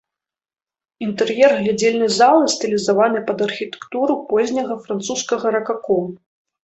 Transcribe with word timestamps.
Інтэр'ер 1.07 1.51
глядзельнай 1.59 2.09
залы 2.19 2.45
стылізаваны 2.55 3.19
пад 3.27 3.43
архітэктуру 3.49 4.13
позняга 4.33 4.79
французскага 4.87 5.47
ракако. 5.59 5.99